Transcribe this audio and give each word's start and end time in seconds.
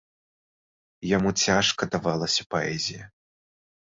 Яму 1.17 1.29
цяжка 1.43 1.81
давалася 1.95 2.43
паэзія. 2.53 3.05